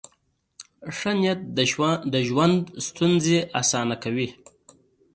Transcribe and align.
ښه 0.97 1.11
نیت 1.19 1.39
د 2.13 2.15
ژوند 2.27 2.57
ستونزې 2.87 3.37
اسانه 3.61 3.95
کوي. 4.03 4.27